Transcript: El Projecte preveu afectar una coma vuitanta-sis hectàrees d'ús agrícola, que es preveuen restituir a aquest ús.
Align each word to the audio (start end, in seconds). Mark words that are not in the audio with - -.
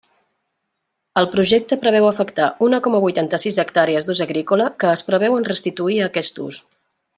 El 1.21 1.27
Projecte 1.35 1.77
preveu 1.83 2.07
afectar 2.13 2.47
una 2.69 2.79
coma 2.87 3.03
vuitanta-sis 3.05 3.61
hectàrees 3.65 4.09
d'ús 4.09 4.23
agrícola, 4.27 4.69
que 4.83 4.91
es 4.97 5.07
preveuen 5.11 5.49
restituir 5.53 6.01
a 6.03 6.11
aquest 6.13 6.45
ús. 6.49 6.61